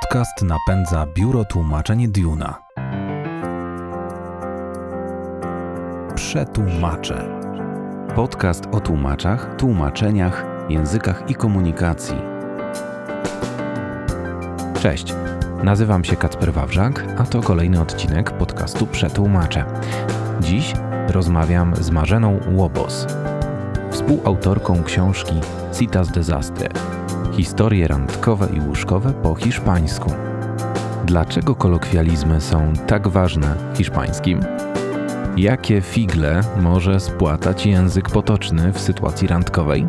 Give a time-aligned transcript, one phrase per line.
[0.00, 2.62] Podcast napędza biuro tłumaczeń Duna.
[6.14, 7.28] Przetłumacze.
[8.14, 12.16] Podcast o tłumaczach, tłumaczeniach, językach i komunikacji.
[14.82, 15.14] Cześć.
[15.64, 19.64] Nazywam się Kacper Wawrzak, a to kolejny odcinek podcastu Przetłumacze.
[20.40, 20.72] Dziś
[21.08, 23.06] rozmawiam z Marzeną Łobos,
[23.90, 25.40] współautorką książki
[25.72, 26.68] Citas Desastre
[27.36, 30.10] Historie randkowe i łóżkowe po hiszpańsku.
[31.04, 34.40] Dlaczego kolokwializmy są tak ważne w hiszpańskim?
[35.36, 39.86] Jakie figle może spłatać język potoczny w sytuacji randkowej?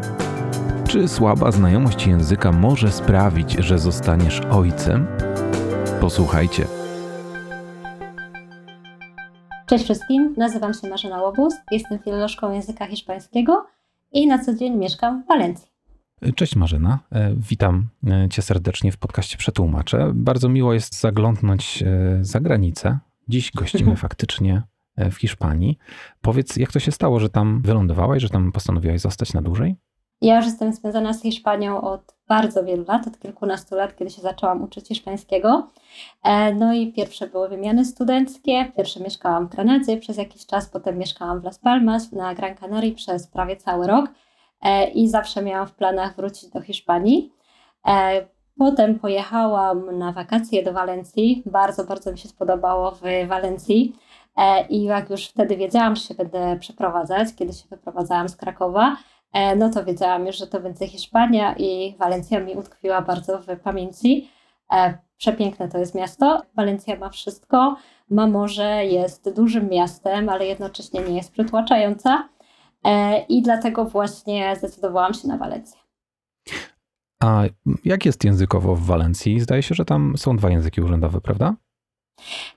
[0.87, 5.07] Czy słaba znajomość języka może sprawić, że zostaniesz ojcem?
[6.01, 6.65] Posłuchajcie.
[9.65, 13.65] Cześć wszystkim, nazywam się Marzena Łobuz, jestem filolożką języka hiszpańskiego
[14.11, 15.76] i na co dzień mieszkam w Walencji.
[16.35, 20.11] Cześć Marzena, e, witam e, Cię serdecznie w podcaście Przetłumaczę.
[20.13, 22.99] Bardzo miło jest zaglądnąć e, za granicę.
[23.27, 24.61] Dziś gościmy faktycznie
[25.11, 25.77] w Hiszpanii.
[26.21, 29.75] Powiedz, jak to się stało, że tam wylądowałaś, że tam postanowiłaś zostać na dłużej?
[30.21, 34.21] Ja już jestem związana z Hiszpanią od bardzo wielu lat, od kilkunastu lat, kiedy się
[34.21, 35.69] zaczęłam uczyć hiszpańskiego.
[36.55, 38.71] No i pierwsze były wymiany studenckie.
[38.77, 42.95] Pierwsze mieszkałam w Granadzie przez jakiś czas, potem mieszkałam w Las Palmas na Gran Canaria
[42.95, 44.09] przez prawie cały rok.
[44.61, 47.33] E, i zawsze miałam w planach wrócić do Hiszpanii.
[47.87, 48.27] E,
[48.57, 51.43] potem pojechałam na wakacje do Walencji.
[51.45, 53.95] Bardzo, bardzo mi się spodobało w Walencji.
[54.37, 58.97] E, I jak już wtedy wiedziałam, że się będę przeprowadzać, kiedy się wyprowadzałam z Krakowa,
[59.57, 64.29] no to wiedziałam już, że to będzie Hiszpania i Walencja mi utkwiła bardzo w pamięci.
[65.17, 66.41] Przepiękne to jest miasto.
[66.55, 67.75] Walencja ma wszystko.
[68.09, 72.29] Ma morze, jest dużym miastem, ale jednocześnie nie jest przytłaczająca.
[72.87, 75.77] E, i dlatego właśnie zdecydowałam się na Walencję.
[77.23, 77.43] A
[77.85, 79.39] jak jest językowo w Walencji?
[79.39, 81.55] Zdaje się, że tam są dwa języki urzędowe, prawda?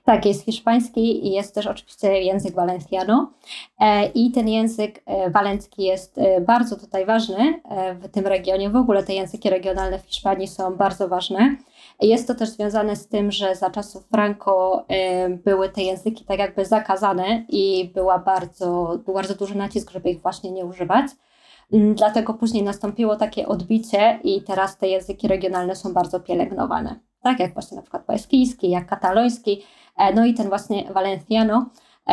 [0.03, 3.31] Tak, jest hiszpański i jest też oczywiście język valenciano.
[3.79, 7.61] E, I ten język e, walencki jest bardzo tutaj ważny
[8.01, 8.69] w tym regionie.
[8.69, 11.57] W ogóle te języki regionalne w Hiszpanii są bardzo ważne.
[12.01, 14.85] Jest to też związane z tym, że za czasów Franco
[15.45, 20.21] były te języki tak jakby zakazane i była bardzo, był bardzo duży nacisk, żeby ich
[20.21, 21.05] właśnie nie używać.
[21.73, 26.99] Mm, dlatego później nastąpiło takie odbicie i teraz te języki regionalne są bardzo pielęgnowane.
[27.21, 29.63] Tak jak właśnie na przykład baskijski, jak kataloński,
[29.97, 31.65] e, no i ten właśnie valenciano,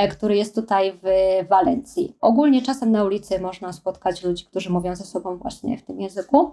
[0.07, 1.09] który jest tutaj w
[1.49, 2.17] Walencji.
[2.21, 6.51] Ogólnie czasem na ulicy można spotkać ludzi, którzy mówią ze sobą właśnie w tym języku.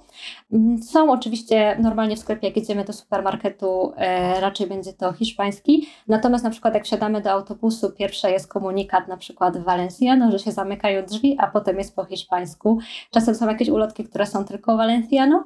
[0.53, 5.87] Mm, są oczywiście normalnie w sklepie, jak jedziemy do supermarketu, e, raczej będzie to hiszpański.
[6.07, 10.51] Natomiast na przykład jak wsiadamy do autobusu, pierwsze jest komunikat na przykład Valenciano, że się
[10.51, 12.79] zamykają drzwi, a potem jest po hiszpańsku.
[13.11, 15.43] Czasem są jakieś ulotki, które są tylko Valenciano.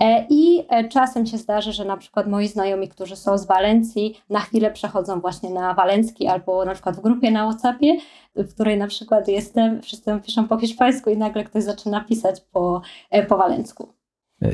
[0.00, 4.40] E, I czasem się zdarzy, że na przykład moi znajomi, którzy są z Walencji, na
[4.40, 7.96] chwilę przechodzą właśnie na walencki albo na przykład w grupie na WhatsAppie,
[8.36, 12.82] w której na przykład jestem, wszyscy piszą po hiszpańsku i nagle ktoś zaczyna pisać po,
[13.10, 13.88] e, po walencku.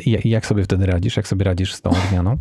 [0.06, 1.16] I jak sobie wtedy radzisz?
[1.16, 2.36] Jak sobie radzisz z tą odmianą?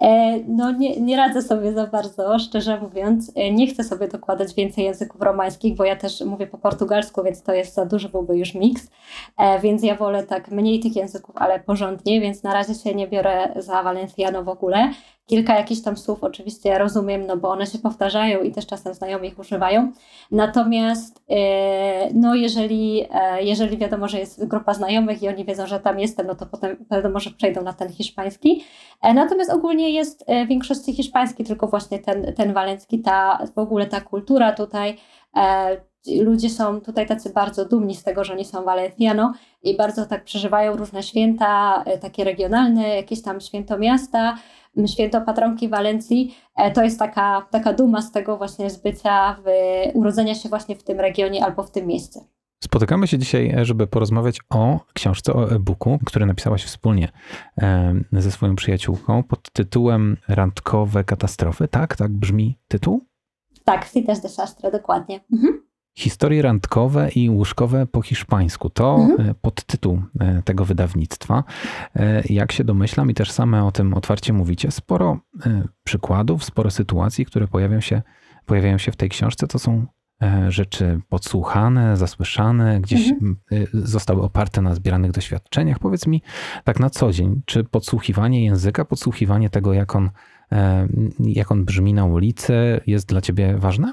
[0.00, 3.32] E, no nie, nie radzę sobie za bardzo, szczerze mówiąc.
[3.34, 7.42] E, nie chcę sobie dokładać więcej języków romańskich, bo ja też mówię po portugalsku, więc
[7.42, 8.90] to jest za duży byłby już miks.
[9.62, 13.48] Więc ja wolę tak mniej tych języków, ale porządnie, więc na razie się nie biorę
[13.56, 14.92] za Valenciano w ogóle.
[15.26, 19.28] Kilka jakichś tam słów oczywiście rozumiem, no bo one się powtarzają i też czasem znajomi
[19.28, 19.92] ich używają.
[20.30, 25.80] Natomiast e, no jeżeli, e, jeżeli wiadomo, że jest grupa znajomych i oni wiedzą, że
[25.80, 28.64] tam jestem, no to potem wiadomo, że przejdą na ten hiszpański.
[29.02, 33.86] E, natomiast ogólnie jest w większości hiszpański, tylko właśnie ten, ten walencki, ta w ogóle
[33.86, 34.96] ta kultura tutaj
[36.20, 39.32] ludzie są tutaj tacy bardzo dumni z tego, że oni są Valenciano
[39.62, 44.36] i bardzo tak przeżywają różne święta, takie regionalne, jakieś tam święto miasta,
[44.86, 49.48] święto patronki Walencji, e, to jest taka, taka duma z tego właśnie z bycia, w,
[49.94, 52.20] urodzenia się właśnie w tym regionie albo w tym mieście.
[52.64, 57.08] Spotykamy się dzisiaj, e, żeby porozmawiać o książce, o e-booku, który napisałaś wspólnie
[57.62, 61.68] e, ze swoją przyjaciółką pod tytułem Randkowe katastrofy.
[61.68, 63.00] Tak, tak brzmi tytuł?
[63.64, 65.20] Tak, Citas de Sastre, dokładnie.
[65.32, 65.62] Mhm.
[65.98, 68.70] Historie randkowe i łóżkowe po hiszpańsku.
[68.70, 69.30] To mhm.
[69.30, 71.44] E, podtytuł e, tego wydawnictwa.
[71.94, 75.18] E, jak się domyślam i też same o tym otwarcie mówicie, sporo
[75.84, 78.02] przykładów, sporo sytuacji, które pojawią się,
[78.46, 79.86] pojawiają się w tej książce, to są
[80.48, 83.36] rzeczy podsłuchane, zasłyszane, gdzieś mhm.
[83.72, 85.78] zostały oparte na zbieranych doświadczeniach.
[85.78, 86.22] Powiedz mi
[86.64, 90.10] tak na co dzień, czy podsłuchiwanie języka, podsłuchiwanie tego, jak on,
[91.18, 93.92] jak on brzmi na ulicy, jest dla ciebie ważne?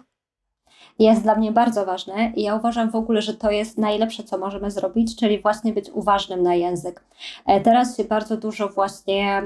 [1.00, 4.38] Jest dla mnie bardzo ważne i ja uważam w ogóle, że to jest najlepsze, co
[4.38, 7.04] możemy zrobić, czyli właśnie być uważnym na język.
[7.46, 9.42] E, teraz się bardzo dużo właśnie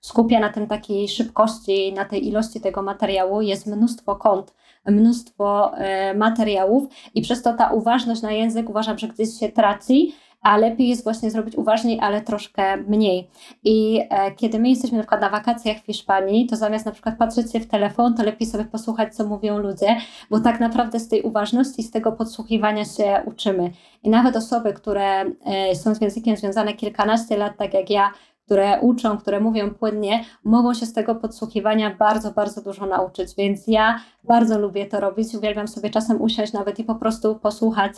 [0.00, 3.40] skupia na tym takiej szybkości, na tej ilości tego materiału.
[3.40, 4.54] Jest mnóstwo kont,
[4.86, 10.14] mnóstwo e, materiałów i przez to ta uważność na język uważam, że gdzieś się traci
[10.40, 13.30] a lepiej jest właśnie zrobić uważniej, ale troszkę mniej.
[13.64, 17.18] I e, kiedy my jesteśmy na przykład na wakacjach w Hiszpanii, to zamiast na przykład
[17.18, 19.96] patrzeć się w telefon, to lepiej sobie posłuchać, co mówią ludzie,
[20.30, 23.70] bo tak naprawdę z tej uważności, z tego podsłuchiwania się uczymy.
[24.02, 28.12] I nawet osoby, które e, są z językiem związane kilkanaście lat, tak jak ja,
[28.44, 33.34] które uczą, które mówią płynnie, mogą się z tego podsłuchiwania bardzo, bardzo dużo nauczyć.
[33.36, 35.34] Więc ja bardzo lubię to robić.
[35.34, 37.92] Uwielbiam sobie czasem usiąść nawet i po prostu posłuchać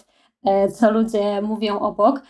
[0.73, 2.23] co ludzie mówią obok, e,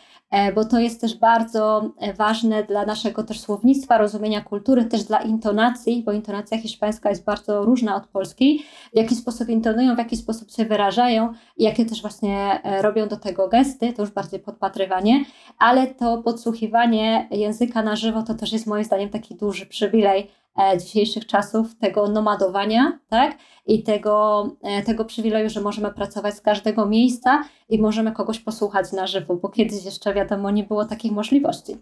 [0.54, 5.18] bo to jest też bardzo e, ważne dla naszego też słownictwa, rozumienia kultury, też dla
[5.18, 8.58] intonacji, bo intonacja hiszpańska jest bardzo różna od polskiej,
[8.92, 13.48] w jaki sposób intonują, w jaki sposób się wyrażają, jakie też właśnie robią do tego
[13.48, 15.24] gesty, to już bardziej podpatrywanie,
[15.58, 20.78] ale to podsłuchiwanie języka na żywo to też jest moim zdaniem taki duży przywilej E,
[20.78, 23.38] dzisiejszych czasów, tego nomadowania, tak?
[23.66, 28.92] I tego, e, tego przywileju, że możemy pracować z każdego miejsca i możemy kogoś posłuchać
[28.92, 31.76] na żywo, bo kiedyś jeszcze wiadomo, nie było takich możliwości.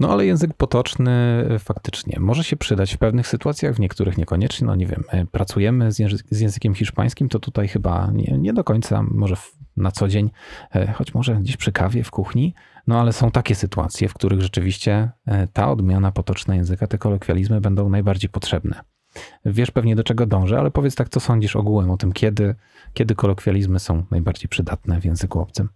[0.00, 1.10] No ale język potoczny
[1.50, 4.66] e, faktycznie może się przydać w pewnych sytuacjach, w niektórych niekoniecznie.
[4.66, 5.96] No nie wiem, pracujemy z,
[6.30, 9.36] z językiem hiszpańskim, to tutaj chyba nie, nie do końca, może
[9.76, 10.30] na co dzień,
[10.94, 12.54] choć może gdzieś przy kawie w kuchni,
[12.86, 17.60] no ale są takie sytuacje, w których rzeczywiście e, ta odmiana potoczna języka, te kolokwializmy
[17.60, 18.80] będą najbardziej potrzebne.
[19.44, 22.54] Wiesz pewnie do czego dążę, ale powiedz tak, co sądzisz ogółem o tym, kiedy,
[22.94, 25.68] kiedy kolokwializmy są najbardziej przydatne w języku obcym?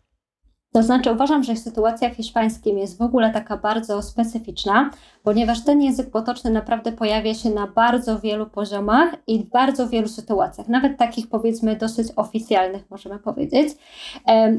[0.72, 4.90] To znaczy, uważam, że sytuacja w hiszpańskim jest w ogóle taka bardzo specyficzna,
[5.22, 10.08] ponieważ ten język potoczny naprawdę pojawia się na bardzo wielu poziomach i w bardzo wielu
[10.08, 13.68] sytuacjach, nawet takich powiedzmy dosyć oficjalnych, możemy powiedzieć.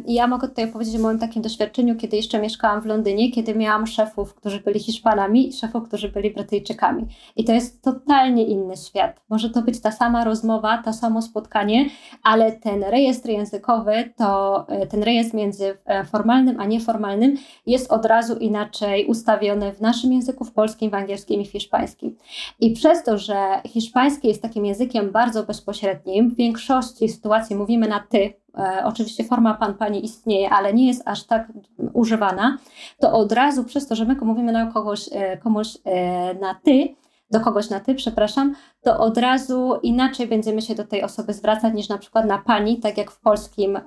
[0.08, 3.88] Ja mogę tutaj opowiedzieć o moim takim doświadczeniu, kiedy jeszcze mieszkałam w Londynie, kiedy miałam
[3.88, 7.06] szefów, którzy byli Hiszpanami i szefów, którzy byli Brytyjczykami.
[7.36, 9.22] I to jest totalnie inny świat.
[9.30, 11.86] Może to być ta sama rozmowa, to samo spotkanie,
[12.24, 18.06] ale ten rejestr językowy, to e, ten rejestr między e, formalnym a nieformalnym jest od
[18.06, 22.18] razu inaczej ustawiony w naszym języku, w polskim, w angielskim i w hiszpańskim.
[22.60, 28.00] I przez to, że hiszpański jest takim językiem bardzo bezpośrednim, w większości sytuacji mówimy na
[28.10, 31.48] ty, e, oczywiście forma pan, pani istnieje, ale nie jest aż tak
[31.94, 32.58] używana,
[33.00, 36.96] to od razu przez to, że my mówimy na kogoś, e, komuś e, na ty,
[37.32, 41.74] do kogoś na ty, przepraszam, to od razu inaczej będziemy się do tej osoby zwracać
[41.74, 43.82] niż na przykład na pani, tak jak w polskim e,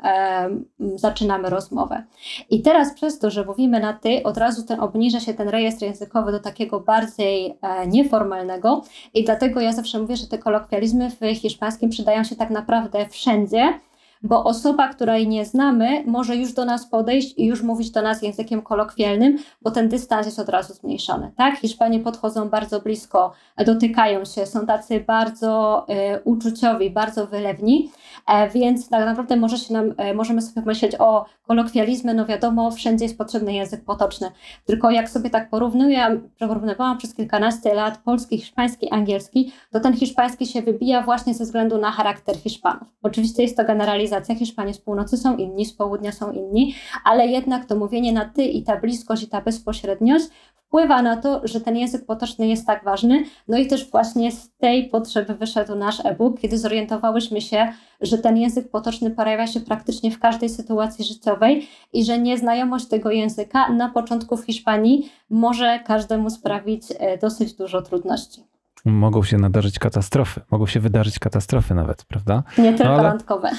[0.95, 2.05] zaczynamy rozmowę.
[2.51, 5.85] I teraz przez to, że mówimy na ty, od razu ten, obniża się ten rejestr
[5.85, 8.83] językowy do takiego bardziej e, nieformalnego
[9.15, 13.81] i dlatego ja zawsze mówię, że te kolokwializmy w hiszpańskim przydają się tak naprawdę wszędzie,
[14.25, 18.23] bo osoba, której nie znamy, może już do nas podejść i już mówić do nas
[18.23, 21.33] językiem kolokwialnym, bo ten dystans jest od razu zmniejszony.
[21.37, 21.57] Tak?
[21.57, 23.33] Hiszpanie podchodzą bardzo blisko,
[23.67, 25.87] dotykają się, są tacy bardzo
[26.17, 27.91] y, uczuciowi, bardzo wylewni,
[28.27, 32.71] e, więc tak naprawdę może się nam, e, możemy sobie myśleć o kolokwializmy, no wiadomo,
[32.71, 34.31] wszędzie jest potrzebny język potoczny.
[34.65, 40.47] Tylko jak sobie tak porównuję, porównywałam przez kilkanaście lat polski, hiszpański, angielski, to ten hiszpański
[40.47, 42.89] się wybija właśnie ze względu na charakter Hiszpanów.
[43.03, 46.75] Oczywiście jest to generalizacja, Hiszpanie z północy są inni, z południa są inni,
[47.05, 50.27] ale jednak to mówienie na ty i ta bliskość i ta bezpośredniość
[50.75, 53.25] wpływa na to, że ten język potoczny jest tak ważny.
[53.49, 58.37] No i też właśnie z tej potrzeby wyszedł nasz e-book, kiedy zorientowałyśmy się, że ten
[58.37, 63.89] język potoczny pojawia się praktycznie w każdej sytuacji życiowej i że nieznajomość tego języka na
[63.89, 68.54] początku w Hiszpanii może każdemu sprawić e, dosyć dużo trudności
[68.85, 70.41] mogą się nadarzyć katastrofy.
[70.51, 72.43] Mogą się wydarzyć katastrofy nawet, prawda?
[72.59, 73.51] Nie tylko no, randkowe.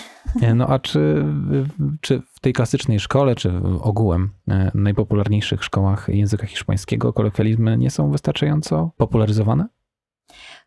[0.56, 1.26] No a czy,
[2.02, 3.52] czy w tej klasycznej szkole, czy
[3.82, 9.68] ogółem e, najpopularniejszych szkołach języka hiszpańskiego kolokwializmy nie są wystarczająco popularyzowane?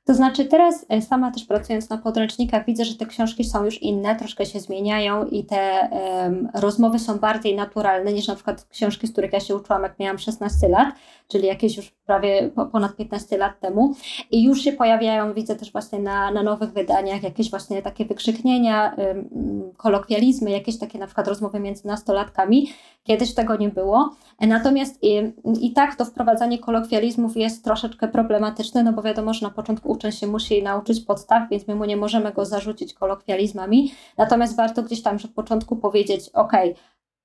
[0.08, 3.82] To znaczy teraz e, sama też pracując na podręcznikach widzę, że te książki są już
[3.82, 9.06] inne, troszkę się zmieniają i te um, rozmowy są bardziej naturalne niż na przykład książki,
[9.06, 10.88] z których ja się uczyłam jak miałam 16 lat,
[11.28, 13.94] czyli jakieś już prawie ponad 15 lat temu
[14.30, 18.96] i już się pojawiają, widzę też właśnie na, na nowych wydaniach jakieś właśnie takie wykrzyknienia,
[18.98, 22.72] um, kolokwializmy, jakieś takie na przykład rozmowy między nastolatkami.
[23.04, 24.16] Kiedyś tego nie było.
[24.40, 29.52] Natomiast i, i tak to wprowadzanie kolokwializmów jest troszeczkę problematyczne, no bo wiadomo, że na
[29.52, 33.92] początku uczeń się musi nauczyć podstaw, więc my mu nie możemy go zarzucić kolokwializmami.
[34.16, 36.52] Natomiast warto gdzieś tam, że w początku powiedzieć, ok,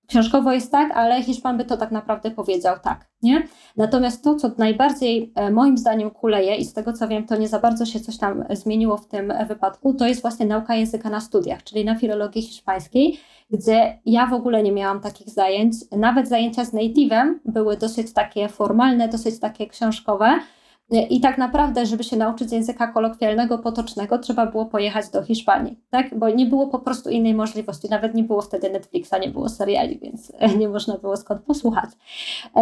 [0.07, 3.47] Książkowo jest tak, ale Hiszpan by to tak naprawdę powiedział tak, nie?
[3.77, 7.47] Natomiast to, co najbardziej e, moim zdaniem kuleje i z tego co wiem, to nie
[7.47, 11.19] za bardzo się coś tam zmieniło w tym wypadku, to jest właśnie nauka języka na
[11.19, 13.19] studiach, czyli na filologii hiszpańskiej,
[13.51, 15.75] gdzie ja w ogóle nie miałam takich zajęć.
[15.91, 20.39] Nawet zajęcia z native'em były dosyć takie formalne, dosyć takie książkowe,
[21.01, 26.17] i tak naprawdę, żeby się nauczyć języka kolokwialnego, potocznego, trzeba było pojechać do Hiszpanii, tak?
[26.19, 27.89] Bo nie było po prostu innej możliwości.
[27.89, 31.89] Nawet nie było wtedy Netflixa, nie było seriali, więc nie można było skąd posłuchać.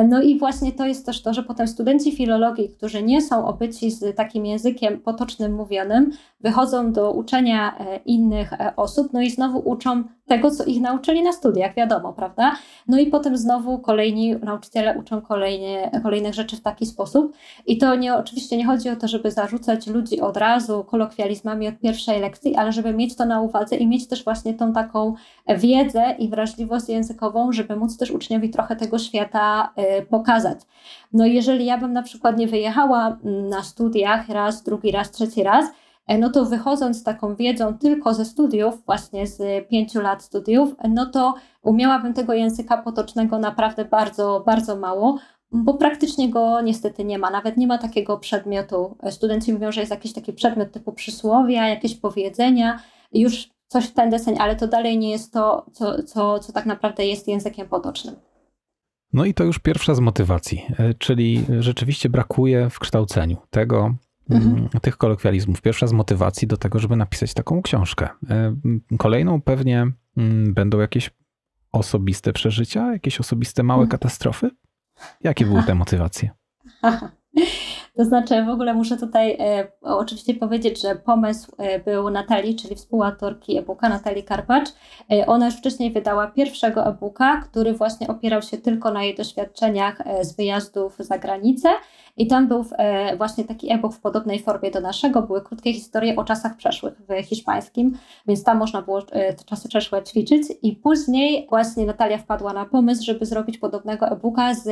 [0.08, 3.92] No i właśnie to jest też to, że potem studenci filologii, którzy nie są obyci
[3.92, 9.70] z takim językiem potocznym mówionym, wychodzą do uczenia e, innych e, osób, no i znowu
[9.70, 12.52] uczą tego, co ich nauczyli na studiach, wiadomo, prawda?
[12.88, 17.34] No i potem znowu kolejni nauczyciele uczą kolejnie, kolejnych rzeczy w taki sposób.
[17.66, 21.80] I to nie, oczywiście nie chodzi o to, żeby zarzucać ludzi od razu kolokwializmami od
[21.80, 25.14] pierwszej lekcji, ale żeby mieć to na uwadze i mieć też właśnie tą taką
[25.58, 30.60] wiedzę i wrażliwość językową, żeby móc też uczniowi trochę tego świata y, pokazać.
[31.14, 35.44] No jeżeli ja bym na przykład nie wyjechała mm, na studiach raz, drugi raz, trzeci
[35.44, 35.66] raz,
[36.08, 40.76] E, no to wychodząc z taką wiedzą tylko ze studiów, właśnie z pięciu lat studiów,
[40.90, 45.18] no to umiałabym tego języka potocznego naprawdę bardzo, bardzo mało,
[45.52, 47.32] bo praktycznie go niestety nie ma.
[47.32, 48.98] Nawet nie ma takiego przedmiotu.
[49.10, 52.80] Studenci mówią, że jest jakiś taki przedmiot typu przysłowia, jakieś powiedzenia,
[53.14, 56.66] już coś w ten deseń, ale to dalej nie jest to, co, co, co tak
[56.66, 58.16] naprawdę jest językiem potocznym.
[59.14, 63.96] No i to już pierwsza z motywacji, e, czyli rzeczywiście brakuje w kształceniu tego,
[64.30, 64.56] mhm.
[64.56, 65.62] Mm, tych kolokwializmów.
[65.62, 68.10] Pierwsza z motywacji do tego, żeby napisać taką książkę.
[68.30, 68.56] E,
[68.98, 71.12] kolejną pewnie mm, będą jakieś
[71.72, 73.92] osobiste przeżycia, jakieś osobiste małe mhm.
[73.92, 74.50] katastrofy.
[75.24, 76.30] Jakie były te motywacje?
[77.98, 82.76] To znaczy, w ogóle muszę tutaj e, oczywiście powiedzieć, że pomysł e, był Natalii, czyli
[82.76, 84.70] współautorki e-booka Natalii Karpacz.
[85.12, 90.02] E, ona już wcześniej wydała pierwszego e-booka, który właśnie opierał się tylko na jej doświadczeniach
[90.02, 91.70] e, z wyjazdów za granicę.
[92.18, 95.22] I tam był e, właśnie taki e-book w podobnej formie do naszego.
[95.22, 100.04] Były krótkie historie o czasach przeszłych w hiszpańskim, więc tam można było te czasy przeszłe
[100.04, 100.44] ćwiczyć.
[100.62, 104.70] I później właśnie Natalia wpadła na pomysł, żeby zrobić podobnego e-booka z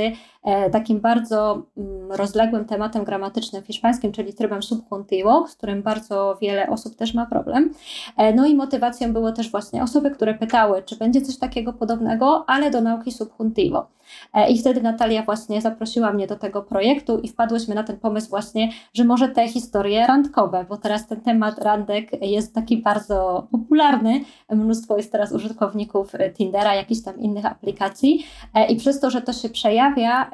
[0.72, 6.70] takim bardzo mm, rozległym tematem gramatycznym w hiszpańskim, czyli trybem subjuntivo, z którym bardzo wiele
[6.70, 7.74] osób też ma problem.
[8.18, 12.44] E, no i motywacją było też właśnie osoby, które pytały, czy będzie coś takiego podobnego,
[12.48, 13.88] ale do nauki subjuntivo.
[14.34, 18.30] E, I wtedy Natalia właśnie zaprosiła mnie do tego projektu i wpadłyśmy na ten pomysł
[18.30, 24.22] właśnie, że może te historie randkowe, bo teraz ten temat randek jest taki bardzo popularny.
[24.50, 29.34] Mnóstwo jest teraz użytkowników Tindera, jakichś tam innych aplikacji e, i przez to, że to
[29.34, 30.32] się przejawia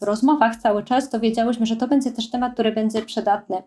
[0.00, 3.62] w rozmowach cały czas, to wiedziałyśmy, że to będzie też temat, który będzie przydatny,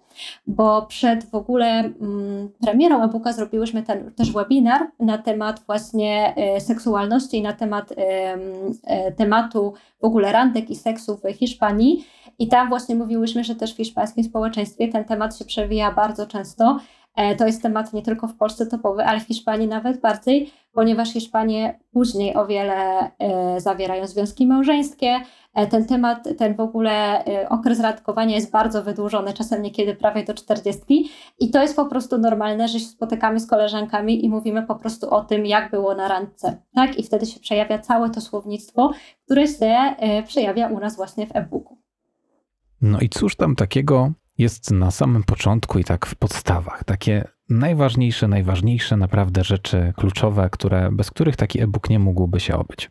[0.48, 6.62] bo przed w ogóle mm, premierą e-booka zrobiłyśmy ten też webinar na temat właśnie e,
[6.62, 12.06] seksualności i na temat e, tematu w ogóle randek i seksu w Hiszpanii.
[12.40, 16.80] I tam właśnie mówiłyśmy, że też w hiszpańskim społeczeństwie ten temat się przewija bardzo często.
[17.16, 21.14] E, to jest temat nie tylko w Polsce topowy, ale w Hiszpanii nawet bardziej, ponieważ
[21.14, 23.12] Hiszpanie później o wiele
[23.58, 25.20] zawierają związki małżeńskie,
[25.54, 30.24] E, ten temat, ten w ogóle e, okres randkowania jest bardzo wydłużony, czasem niekiedy prawie
[30.24, 34.64] do 40 i to jest po prostu normalne, że się spotykamy z koleżankami i mówimy
[34.64, 37.00] po prostu o tym, jak było na randce, tak?
[37.00, 38.92] I wtedy się przejawia całe to słownictwo,
[39.26, 41.78] które się e, przejawia u nas właśnie w e-booku.
[42.82, 48.28] No i cóż tam takiego jest na samym początku i tak w podstawach, takie najważniejsze,
[48.28, 52.90] najważniejsze naprawdę rzeczy kluczowe, które, bez których taki e-book nie mógłby się obyć.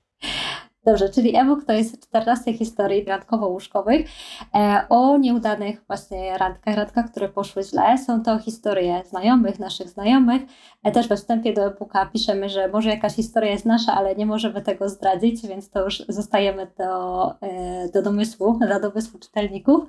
[0.88, 4.08] Dobrze, czyli e-book to jest 14 historii randkowo-łóżkowych
[4.54, 7.98] e, o nieudanych właśnie randkach, randkach, które poszły źle.
[7.98, 10.42] Są to historie znajomych, naszych znajomych.
[10.84, 14.26] E, też we wstępie do e-booka piszemy, że może jakaś historia jest nasza, ale nie
[14.26, 19.84] możemy tego zdradzić, więc to już zostajemy do, e, do domysłu, dla domysłu czytelników.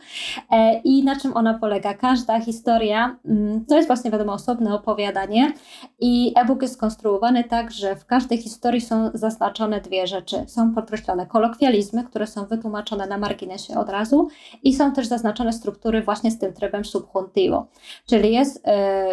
[0.83, 1.93] I na czym ona polega?
[1.93, 5.53] Każda historia mm, to jest właśnie wiadomo osobne opowiadanie
[5.99, 10.43] i e-book jest skonstruowany tak, że w każdej historii są zaznaczone dwie rzeczy.
[10.47, 14.27] Są podkreślone kolokwializmy, które są wytłumaczone na marginesie od razu
[14.63, 17.67] i są też zaznaczone struktury właśnie z tym trybem subjuntivo.
[18.05, 18.67] Czyli jest,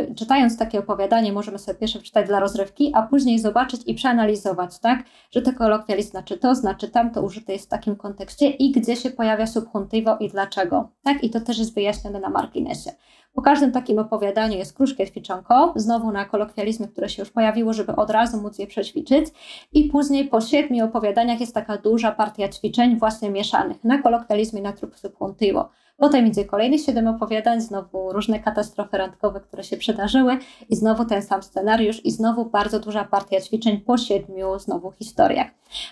[0.09, 4.79] yy, czytając takie opowiadanie, możemy sobie pierwsze przeczytać dla rozrywki, a później zobaczyć i przeanalizować,
[4.79, 8.97] tak, że te kolokwializm znaczy to, znaczy tamto, użyte jest w takim kontekście i gdzie
[8.97, 12.91] się pojawia subjuntivo i dlaczego, tak, i to też jest wyjaśnione na marginesie.
[13.37, 17.97] Po każdym takim opowiadaniu jest kruszkie ćwiczonko, znowu na kolokwializmy, które się już pojawiło, żeby
[17.97, 19.27] od razu móc je przećwiczyć.
[19.73, 24.63] I później po siedmiu opowiadaniach jest taka duża partia ćwiczeń właśnie mieszanych na kolokwializmy i
[24.63, 25.69] na trup subjuntivo.
[25.97, 30.39] Potem idzie kolejnych siedem opowiadań, znowu różne katastrofy randkowe, które się przydarzyły
[30.69, 35.47] i znowu ten sam scenariusz i znowu bardzo duża partia ćwiczeń po siedmiu znowu historiach.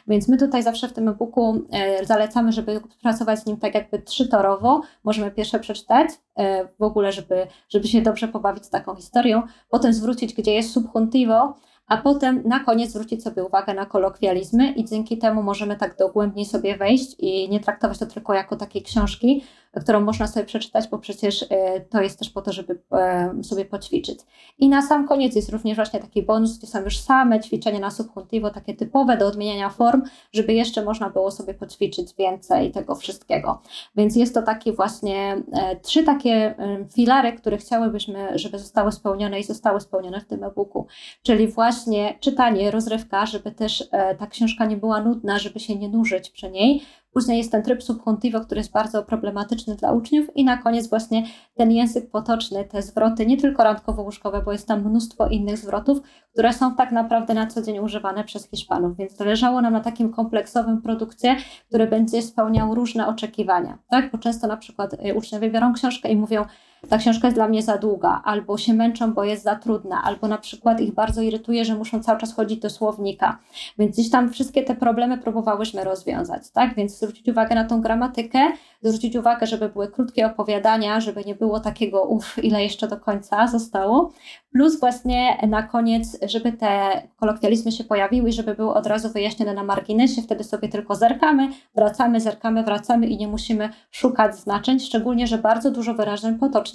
[0.07, 3.99] Więc my tutaj zawsze w tym e-booku e, zalecamy, żeby pracować z nim tak jakby
[3.99, 4.81] trzytorowo.
[5.05, 9.93] Możemy pierwsze przeczytać e, w ogóle, żeby, żeby się dobrze pobawić z taką historią, potem
[9.93, 11.55] zwrócić, gdzie jest subjuntivo,
[11.87, 16.47] a potem na koniec zwrócić sobie uwagę na kolokwializmy i dzięki temu możemy tak dogłębniej
[16.47, 19.45] sobie wejść i nie traktować to tylko jako takiej książki,
[19.81, 23.65] którą można sobie przeczytać, bo przecież e, to jest też po to, żeby e, sobie
[23.65, 24.19] poćwiczyć.
[24.59, 27.91] I na sam koniec jest również właśnie taki bonus, gdzie są już same ćwiczenia na
[27.91, 30.03] subjuntivo, takie typowe do odmieniania form,
[30.33, 33.63] żeby jeszcze można było sobie poćwiczyć więcej tego wszystkiego.
[33.97, 36.55] Więc jest to taki właśnie e, trzy takie
[36.95, 40.87] filary, które chciałybyśmy, żeby zostały spełnione i zostały spełnione w tym e-booku.
[41.23, 43.89] Czyli właśnie czytanie, rozrywka, żeby też
[44.19, 46.83] ta książka nie była nudna, żeby się nie nużyć przy niej,
[47.15, 51.23] Później jest ten tryb subjuntivo, który jest bardzo problematyczny dla uczniów i na koniec właśnie
[51.55, 55.99] ten język potoczny, te zwroty nie tylko randkowo-łóżkowe, bo jest tam mnóstwo innych zwrotów,
[56.33, 60.13] które są tak naprawdę na co dzień używane przez Hiszpanów, więc zależało nam na takim
[60.13, 61.37] kompleksowym produkcie,
[61.69, 64.13] który będzie spełniał różne oczekiwania, tak?
[64.13, 66.45] Bo często na przykład y, uczniowie biorą książkę i mówią,
[66.89, 70.29] ta książka jest dla mnie za długa, albo się męczą, bo jest za trudna, albo
[70.29, 73.39] na przykład ich bardzo irytuje, że muszą cały czas chodzić do słownika.
[73.79, 76.75] Więc gdzieś tam wszystkie te problemy próbowałyśmy rozwiązać, tak?
[76.75, 78.39] Więc zwrócić uwagę na tą gramatykę,
[78.83, 83.47] zwrócić uwagę, żeby były krótkie opowiadania, żeby nie było takiego uff, ile jeszcze do końca
[83.47, 84.13] zostało.
[84.53, 89.55] Plus właśnie na koniec, żeby te kolokwializmy się pojawiły i żeby były od razu wyjaśnione
[89.55, 95.27] na marginesie, wtedy sobie tylko zerkamy, wracamy, zerkamy, wracamy i nie musimy szukać znaczeń, szczególnie,
[95.27, 96.74] że bardzo dużo wyrażeń potocznych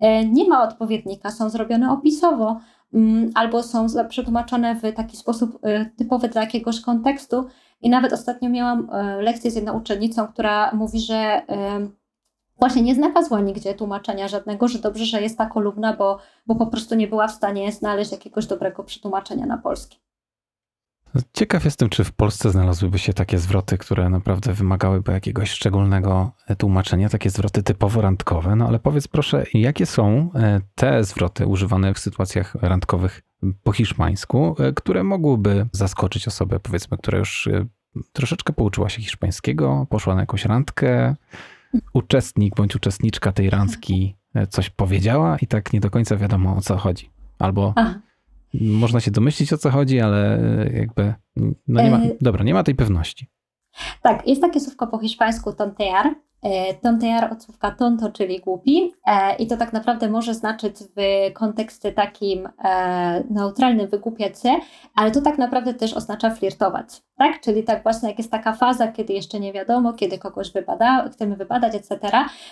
[0.00, 2.60] e, nie ma odpowiednika, są zrobione opisowo
[2.94, 7.46] mm, albo są przetłumaczone w taki sposób e, typowy dla jakiegoś kontekstu.
[7.80, 11.42] I nawet ostatnio miałam e, lekcję z jedną uczennicą, która mówi, że
[12.58, 16.66] właśnie nie znalazła nigdzie tłumaczenia żadnego, że dobrze, że jest ta kolumna, bo, bo po
[16.66, 20.07] prostu nie była w stanie znaleźć jakiegoś dobrego przetłumaczenia na polski.
[21.32, 26.56] Ciekaw jestem, czy w Polsce znalazłyby się takie zwroty, które naprawdę wymagałyby jakiegoś szczególnego e,
[26.56, 28.56] tłumaczenia, takie zwroty typowo randkowe.
[28.56, 33.22] No ale powiedz proszę, jakie są e, te zwroty używane w sytuacjach randkowych
[33.62, 37.48] po hiszpańsku, e, które mogłyby zaskoczyć osobę, powiedzmy, która już
[38.12, 41.16] troszeczkę pouczyła się hiszpańskiego, poszła na jakąś randkę,
[41.92, 44.16] uczestnik bądź uczestniczka tej randki
[44.48, 47.10] coś powiedziała i tak nie do końca wiadomo o co chodzi.
[47.38, 47.94] Albo Aha.
[48.54, 50.38] Można się domyślić o co chodzi, ale
[50.74, 51.14] jakby
[51.68, 52.10] no nie ma, e...
[52.20, 53.30] dobra, nie ma tej pewności.
[54.02, 59.36] Tak, jest takie słówko po hiszpańsku tontear, E, tontear od słówka tonto, czyli głupi e,
[59.36, 64.56] i to tak naprawdę może znaczyć w kontekście takim e, neutralnym wygłupiać się,
[64.94, 67.40] ale to tak naprawdę też oznacza flirtować, tak?
[67.40, 71.36] Czyli tak właśnie jak jest taka faza, kiedy jeszcze nie wiadomo, kiedy kogoś wybada, chcemy
[71.36, 71.98] wybadać, etc.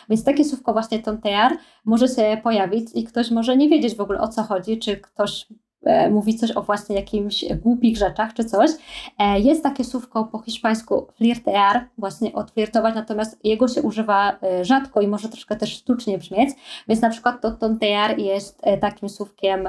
[0.09, 1.53] Więc takie słówko właśnie tontear
[1.85, 5.47] może się pojawić i ktoś może nie wiedzieć w ogóle o co chodzi, czy ktoś
[5.49, 5.66] E,
[6.11, 8.71] mówi coś o właśnie jakimś głupich rzeczach czy coś.
[9.19, 15.01] E, jest takie słówko po hiszpańsku flirtear, właśnie odflirtować, natomiast jego się używa e, rzadko
[15.01, 16.51] i może troszkę też sztucznie brzmieć,
[16.89, 19.69] więc na przykład to tontear jest takim słówkiem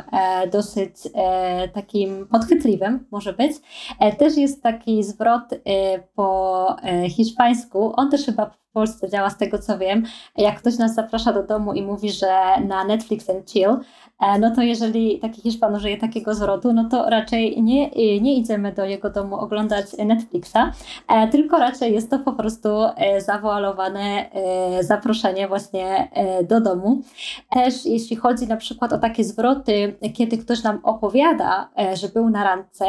[0.52, 0.96] dosyć
[1.74, 3.52] takim podchwytliwym, może być.
[4.18, 5.44] Też jest taki zwrot
[6.16, 6.76] po
[7.10, 10.04] hiszpańsku, on też chyba Polsce działa z tego co wiem.
[10.38, 13.78] Jak ktoś nas zaprasza do domu i mówi, że na Netflix and chill,
[14.20, 17.90] E, no to jeżeli taki Hiszpan użyje takiego zwrotu, no to raczej nie,
[18.22, 20.58] nie idziemy do jego domu oglądać Netflixa,
[21.08, 24.30] e, tylko raczej jest to po prostu e, zawoalowane
[24.82, 26.12] zaproszenie właśnie
[26.50, 27.02] do domu.
[27.50, 32.44] Też jeśli chodzi na przykład o takie zwroty, kiedy ktoś nam opowiada, że był na
[32.44, 32.86] randce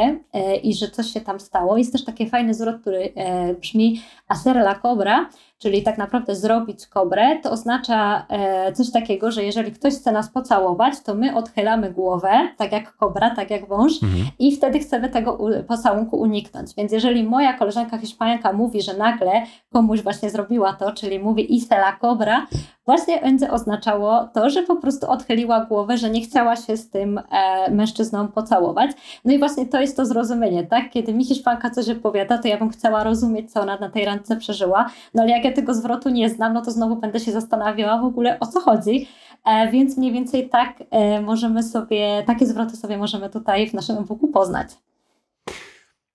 [0.62, 3.12] i że coś się tam stało, jest też taki fajny zwrot, który
[3.60, 9.44] brzmi hacer la cobra, czyli tak naprawdę zrobić kobrę, to oznacza e, coś takiego, że
[9.44, 14.02] jeżeli ktoś chce nas pocałować, to my odchylamy głowę, tak jak kobra, tak jak wąż
[14.02, 14.26] mhm.
[14.38, 16.74] i wtedy chcemy tego pocałunku uniknąć.
[16.76, 19.32] Więc jeżeli moja koleżanka hiszpanka mówi, że nagle
[19.72, 22.46] komuś właśnie zrobiła to, czyli mówi Isela kobra,
[22.88, 27.20] właśnie będzie oznaczało to, że po prostu odchyliła głowę, że nie chciała się z tym
[27.30, 28.90] e, mężczyzną pocałować.
[29.24, 30.90] No i właśnie to jest to zrozumienie, tak?
[30.90, 34.36] Kiedy mi Hiszpanka coś opowiada, to ja bym chciała rozumieć, co ona na tej randce
[34.36, 37.98] przeżyła, no ale jak ja tego zwrotu nie znam, no to znowu będę się zastanawiała
[37.98, 39.08] w ogóle o co chodzi.
[39.44, 43.98] E, więc mniej więcej tak e, możemy sobie, takie zwroty sobie możemy tutaj w naszym
[43.98, 44.68] e-booku poznać.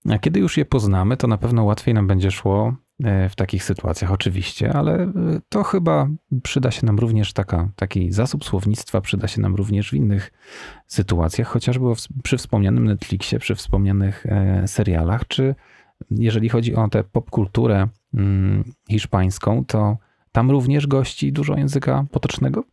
[0.09, 2.92] A kiedy już je poznamy, to na pewno łatwiej nam będzie szło E,
[3.30, 5.12] w takich sytuacjach, oczywiście, ale e,
[5.50, 6.08] to chyba
[6.44, 10.32] przyda się nam również taka, taki zasób słownictwa, przyda się nam również w innych
[10.88, 11.86] sytuacjach, chociażby
[12.24, 15.56] przy wspomnianym Netflixie, przy wspomnianych e, serialach, czy
[16.12, 19.98] jeżeli chodzi o tę popkulturę mm, hiszpańską, to
[20.34, 22.63] Tam również gości dużo języka potocznego?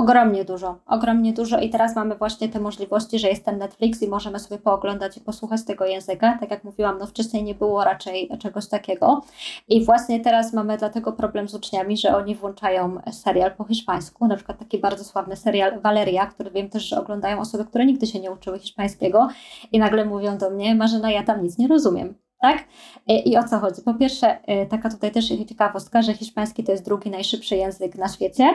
[0.00, 4.08] Ogromnie dużo, ogromnie dużo i teraz mamy właśnie te możliwości, że jest ten Netflix i
[4.08, 6.38] możemy sobie pooglądać i posłuchać tego języka.
[6.40, 9.22] Tak jak mówiłam, no wcześniej nie było raczej czegoś takiego.
[9.68, 14.36] I właśnie teraz mamy dlatego problem z uczniami, że oni włączają serial po hiszpańsku, na
[14.36, 18.20] przykład taki bardzo sławny serial Valeria, który wiem też, że oglądają osoby, które nigdy się
[18.20, 19.28] nie uczyły hiszpańskiego
[19.72, 22.64] i nagle mówią do mnie, Marzena, ja tam nic nie rozumiem tak?
[23.06, 23.82] I o co chodzi?
[23.82, 28.08] Po pierwsze, e, taka tutaj też ciekawostka, że hiszpański to jest drugi najszybszy język na
[28.08, 28.54] świecie,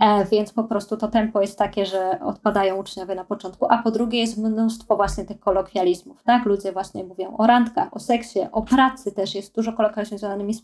[0.00, 3.90] e, więc po prostu to tempo jest takie, że odpadają uczniowie na początku, a po
[3.90, 6.46] drugie jest mnóstwo właśnie tych kolokwializmów, tak?
[6.46, 10.20] Ludzie właśnie mówią o randkach, o seksie, o pracy też, jest dużo kolokwializmów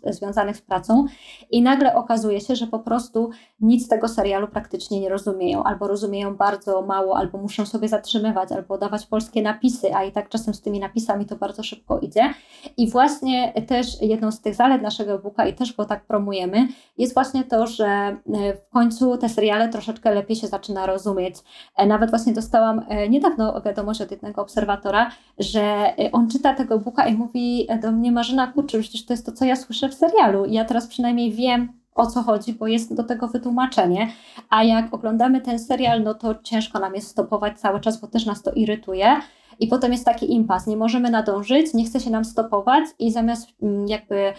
[0.07, 1.05] związanych z pracą
[1.51, 3.31] i nagle okazuje się, że po prostu
[3.61, 8.53] nic z tego serialu praktycznie nie rozumieją, albo rozumieją bardzo mało, albo muszą sobie zatrzymywać,
[8.53, 12.35] albo dawać polskie napisy, a i tak czasem z tymi napisami to bardzo szybko idzie.
[12.77, 17.15] I właśnie też jedną z tych zalet naszego e-booka i też go tak promujemy, jest
[17.15, 18.17] właśnie to, że e,
[18.55, 21.37] w końcu te seriale troszeczkę lepiej się zaczyna rozumieć.
[21.77, 27.07] E, nawet właśnie dostałam e, niedawno wiadomość od jednego obserwatora, że on czyta tego e-booka
[27.07, 30.47] i mówi do mnie, Marzyna, kurczę, przecież to jest to, co ja słyszę w serialu.
[30.47, 34.09] Ja teraz przynajmniej wiem, o co chodzi, bo jest do tego wytłumaczenie.
[34.51, 38.27] A jak oglądamy ten serial, no to ciężko nam jest stopować cały czas, bo też
[38.27, 39.17] nas to irytuje.
[39.63, 43.49] I potem jest taki impas, nie możemy nadążyć, nie chce się nam stopować i zamiast
[43.63, 44.33] mm, jakby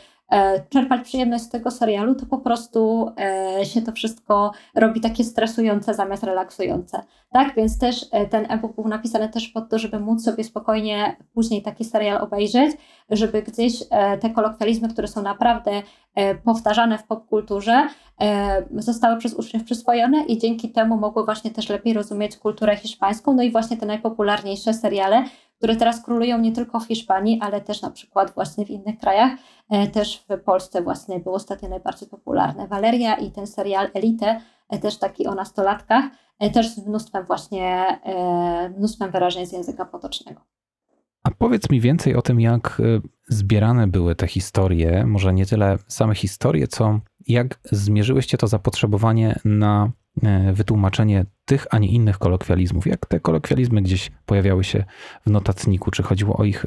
[0.69, 5.93] czerpać przyjemność z tego serialu, to po prostu e, się to wszystko robi takie stresujące
[5.93, 7.03] zamiast relaksujące.
[7.31, 11.15] Tak, więc też e, ten e-book był napisany też po to, żeby móc sobie spokojnie
[11.33, 12.71] później taki serial obejrzeć,
[13.09, 13.73] żeby gdzieś
[14.21, 15.71] te kolokwializmy, które są naprawdę
[16.43, 17.87] powtarzane w popkulturze,
[18.75, 23.43] zostały przez uczniów przyswojone i dzięki temu mogły właśnie też lepiej rozumieć kulturę hiszpańską, no
[23.43, 25.23] i właśnie te najpopularniejsze seriale,
[25.63, 29.31] które teraz królują nie tylko w Hiszpanii, ale też na przykład właśnie w innych krajach.
[29.69, 34.79] E, też w Polsce właśnie był ostatnio najbardziej popularny Valeria i ten serial Elite, e,
[34.79, 36.05] też taki o nastolatkach,
[36.39, 37.99] e, też z mnóstwem właśnie,
[38.77, 40.41] mnóstwem wyrażeń z języka potocznego.
[41.23, 42.81] A powiedz mi więcej o tym, jak
[43.27, 49.91] zbierane były te historie, może nie tyle same historie, co jak zmierzyłyście to zapotrzebowanie na
[50.53, 52.87] wytłumaczenie tych, a nie innych kolokwializmów.
[52.87, 54.83] Jak te kolokwializmy gdzieś pojawiały się
[55.27, 55.91] w notatniku?
[55.91, 56.65] Czy chodziło o ich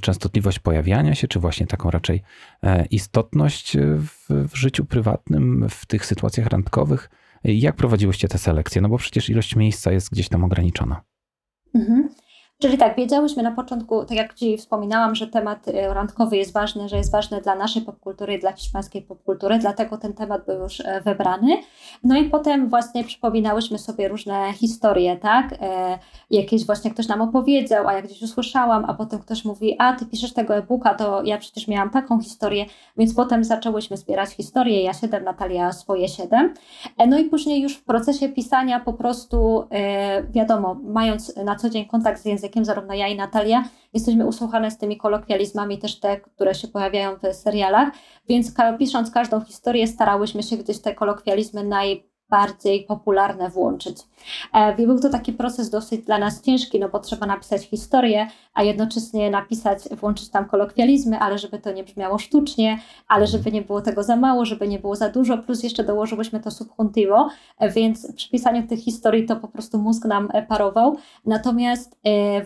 [0.00, 2.22] częstotliwość pojawiania się, czy właśnie taką raczej
[2.62, 7.10] e, istotność w, w życiu prywatnym, w tych sytuacjach randkowych?
[7.44, 8.82] Jak prowadziłyście te selekcje?
[8.82, 11.00] No bo przecież ilość miejsca jest gdzieś tam ograniczona.
[11.74, 12.08] Mhm.
[12.60, 16.88] Czyli tak, wiedziałyśmy na początku, tak jak Ci wspominałam, że temat y, randkowy jest ważny,
[16.88, 21.00] że jest ważny dla naszej popkultury dla hiszpańskiej popkultury, dlatego ten temat był już e,
[21.00, 21.56] wybrany.
[22.04, 25.54] No i potem właśnie przypominałyśmy sobie różne historie, tak?
[25.60, 25.98] E,
[26.30, 30.06] jakieś właśnie ktoś nam opowiedział, a jak gdzieś usłyszałam, a potem ktoś mówi, a Ty
[30.06, 34.92] piszesz tego e-booka, to ja przecież miałam taką historię, więc potem zaczęłyśmy zbierać historie, ja
[34.92, 36.54] siedem, Natalia swoje siedem.
[36.98, 39.64] E, no i później już w procesie pisania po prostu,
[40.30, 44.70] wiadomo, mając na co dzień kontakt z językiem, językiem, zarówno ja i Natalia, jesteśmy usłuchane
[44.70, 47.88] z tymi kolokwializmami, też te, które się pojawiają w serialach,
[48.28, 53.96] więc pisząc każdą historię, starałyśmy się gdzieś te kolokwializmy naj bardziej popularne włączyć.
[54.54, 58.62] E, był to taki proces dosyć dla nas ciężki, no bo trzeba napisać historię, a
[58.62, 63.80] jednocześnie napisać, włączyć tam kolokwializmy, ale żeby to nie brzmiało sztucznie, ale żeby nie było
[63.80, 68.12] tego za mało, żeby nie było za dużo, plus jeszcze dołożyłyśmy to subjuntivo, e, więc
[68.16, 70.96] przy pisaniu tych historii to po prostu mózg nam e, parował.
[71.26, 72.00] Natomiast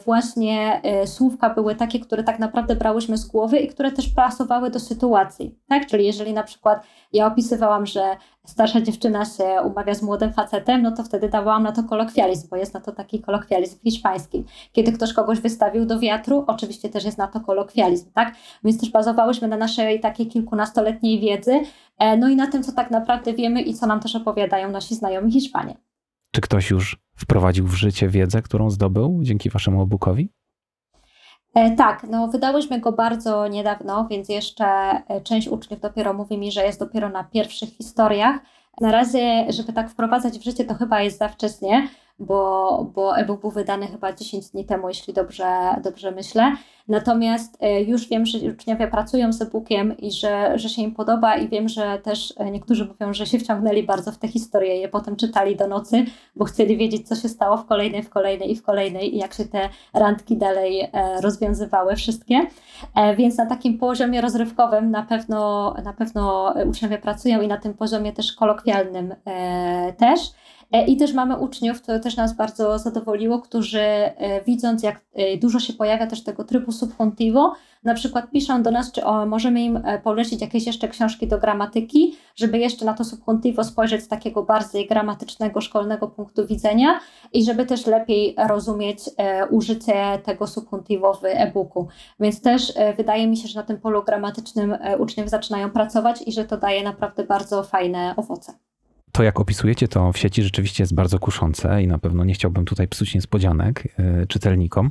[0.05, 4.81] właśnie słówka były takie, które tak naprawdę brałyśmy z głowy i które też pasowały do
[4.81, 5.59] sytuacji.
[5.68, 5.87] Tak?
[5.87, 10.92] Czyli jeżeli na przykład ja opisywałam, że starsza dziewczyna się umawia z młodym facetem, no
[10.92, 14.44] to wtedy dawałam na to kolokwializm, bo jest na to taki kolokwializm hiszpański.
[14.72, 18.35] Kiedy ktoś kogoś wystawił do wiatru, oczywiście też jest na to kolokwializm, tak?
[18.64, 21.61] Więc też bazowałyśmy na naszej takiej kilkunastoletniej wiedzy,
[21.98, 24.94] e, no i na tym, co tak naprawdę wiemy i co nam też opowiadają nasi
[24.94, 25.76] znajomi Hiszpanie.
[26.35, 30.28] Czy ktoś już wprowadził w życie wiedzę, którą zdobył dzięki waszemu e-bookowi?
[31.55, 36.53] E, tak, no wydałyśmy go bardzo niedawno, więc jeszcze e, część uczniów dopiero mówi mi,
[36.53, 38.37] że jest dopiero na pierwszych historiach.
[38.81, 43.40] Na razie, żeby tak wprowadzać w życie, to chyba jest za wcześnie, bo, bo e-book
[43.40, 45.46] był wydany chyba 10 dni temu, jeśli dobrze,
[45.83, 46.53] dobrze myślę.
[46.88, 51.37] Natomiast e, już wiem, że uczniowie pracują z e-bookiem i że, że się im podoba
[51.37, 54.81] i wiem, że też e, niektórzy mówią, że się wciągnęli bardzo w te historie i
[54.81, 56.05] je potem czytali do nocy,
[56.37, 59.35] bo chcieli wiedzieć, co się stało w kolejnej, w kolejnej i w kolejnej i jak
[59.35, 62.46] się te randki dalej e, rozwiązywały wszystkie.
[63.16, 68.12] Więc na takim poziomie rozrywkowym na pewno, na pewno uczniowie pracują i na tym poziomie
[68.12, 69.14] też kolokwialnym
[69.98, 70.20] też.
[70.72, 75.37] E, I też mamy uczniów, to też nas bardzo zadowoliło, którzy e, widząc, jak e,
[75.37, 79.61] dużo się pojawia też tego trybu subjuntivo, na przykład piszą do nas, czy o, możemy
[79.61, 84.42] im polecić jakieś jeszcze książki do gramatyki, żeby jeszcze na to subjuntivo spojrzeć z takiego
[84.42, 87.00] bardziej gramatycznego, szkolnego punktu widzenia
[87.33, 88.98] i żeby też lepiej rozumieć
[89.50, 91.88] użycie tego subjuntivo w e-booku.
[92.20, 96.44] Więc też wydaje mi się, że na tym polu gramatycznym uczniowie zaczynają pracować i że
[96.44, 98.63] to daje naprawdę bardzo fajne owoce.
[99.14, 102.64] To, jak opisujecie to w sieci, rzeczywiście jest bardzo kuszące i na pewno nie chciałbym
[102.64, 104.90] tutaj psuć niespodzianek y, czytelnikom,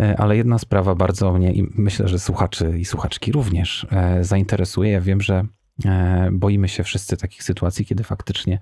[0.00, 3.86] y, ale jedna sprawa bardzo mnie i myślę, że słuchaczy i słuchaczki również
[4.20, 4.90] y, zainteresuje.
[4.90, 5.44] Ja wiem, że
[6.32, 8.58] boimy się wszyscy takich sytuacji, kiedy faktycznie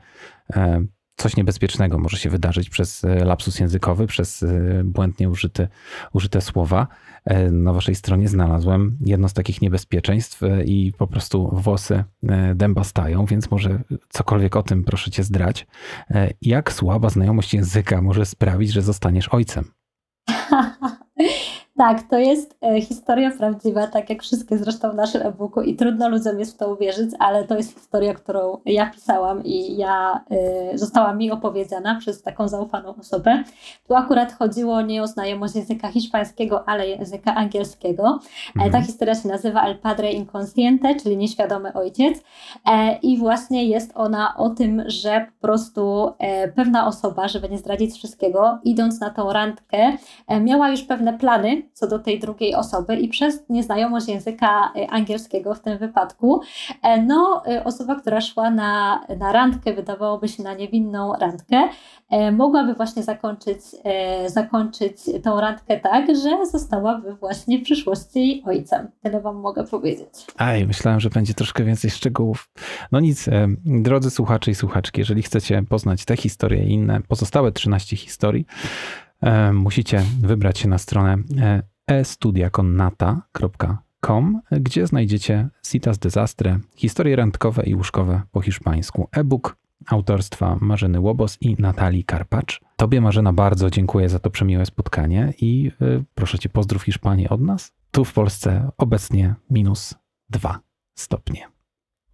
[1.16, 4.44] coś niebezpiecznego może się wydarzyć przez lapsus językowy, przez
[4.84, 5.68] błędnie użyte,
[6.12, 6.88] użyte słowa.
[7.26, 12.54] E, na waszej stronie znalazłem jedno z takich niebezpieczeństw e, i po prostu włosy e,
[12.54, 15.66] dęba stają, więc może cokolwiek o tym proszę cię zdrać.
[16.42, 19.64] Jak słaba znajomość języka może sprawić, że zostaniesz ojcem?
[21.76, 26.08] Tak, to jest e, historia prawdziwa, tak jak wszystkie zresztą w naszym e-booku i trudno
[26.08, 30.24] ludziom jest w to uwierzyć, ale to jest historia, którą ja pisałam i ja
[30.74, 33.44] y, została mi opowiedziana przez taką zaufaną osobę.
[33.88, 38.18] Tu akurat chodziło nie o znajomość języka hiszpańskiego, ale języka angielskiego.
[38.56, 38.72] Mhm.
[38.72, 42.22] Ta historia się nazywa El Padre Inconsciente, czyli nieświadomy ojciec
[42.64, 47.58] e, i właśnie jest ona o tym, że po prostu e, pewna osoba, żeby nie
[47.58, 52.54] zdradzić wszystkiego, idąc na tą randkę, e, miała już pewne plany, co do tej drugiej
[52.54, 56.40] osoby i przez nieznajomość języka e, angielskiego w tym wypadku,
[56.82, 61.68] e, no e, osoba, która szła na, na randkę, wydawałoby się na niewinną randkę,
[62.32, 63.58] mogłaby właśnie zakończyć,
[64.26, 68.88] zakończyć tą randkę tak, że zostałaby właśnie w przyszłości ojcem.
[69.02, 70.26] Tyle Wam mogę powiedzieć.
[70.36, 72.50] Aj, myślałem, że będzie troszkę więcej szczegółów.
[72.92, 73.28] No nic,
[73.64, 78.46] drodzy słuchacze i słuchaczki, jeżeli chcecie poznać te historie i inne pozostałe 13 historii,
[79.52, 88.22] musicie wybrać się na stronę e, estudiaconnata.com, gdzie znajdziecie Citas Desastre, historie randkowe i łóżkowe
[88.32, 92.60] po hiszpańsku, e-book autorstwa Marzyny Łobos i Natalii Karpacz.
[92.76, 97.40] Tobie Marzena bardzo dziękuję za to przemiłe spotkanie i y, proszę Cię pozdrów Hiszpanię od
[97.40, 97.72] nas.
[97.90, 99.94] Tu w Polsce obecnie minus
[100.30, 100.60] dwa
[100.94, 101.48] stopnie.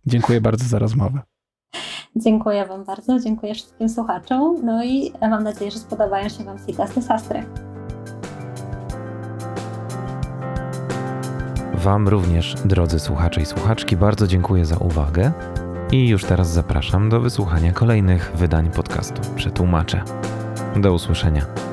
[0.07, 1.32] Dziękuję bardzo za rozmowę.
[2.17, 6.95] Dziękuję Wam bardzo, dziękuję wszystkim słuchaczom, no i mam nadzieję, że spodobają się Wam Citas
[6.95, 7.45] de Sastre.
[11.75, 15.33] Wam również, drodzy słuchacze i słuchaczki, bardzo dziękuję za uwagę
[15.93, 20.03] i już teraz zapraszam do wysłuchania kolejnych wydań podcastu Przetłumaczę.
[20.77, 21.72] Do usłyszenia.